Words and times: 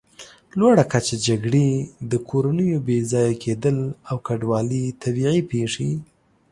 لوړه 0.59 0.83
کچه، 0.91 1.15
جګړې، 1.27 1.69
د 2.11 2.13
کورنیو 2.29 2.83
بېځایه 2.87 3.33
کېدل 3.43 3.77
او 4.09 4.15
کډوالي، 4.27 4.83
طبیعي 5.01 5.41
پېښې 5.51 5.91